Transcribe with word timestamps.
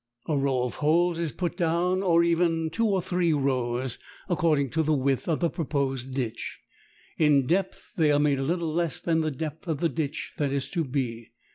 A 0.27 0.35
row 0.35 0.63
of 0.63 0.73
holes 0.81 1.19
is 1.19 1.31
put 1.31 1.55
down, 1.55 2.01
or 2.01 2.23
even 2.23 2.71
two 2.71 2.87
or 2.87 3.03
three 3.03 3.33
rows, 3.33 3.99
according 4.27 4.71
to 4.71 4.81
the 4.81 4.95
width 4.95 5.29
of 5.29 5.41
the 5.41 5.49
proposed 5.51 6.15
ditch. 6.15 6.59
In 7.19 7.45
depth 7.45 7.91
they 7.97 8.11
are 8.11 8.17
made 8.17 8.39
a 8.39 8.43
little 8.43 8.73
less 8.73 8.99
than 8.99 9.21
the 9.21 9.29
depth 9.29 9.67
of 9.67 9.79
the 9.79 9.89
ditch 9.89 10.33
that 10.37 10.51
is 10.51 10.69
to 10.71 10.83
be. 10.83 11.29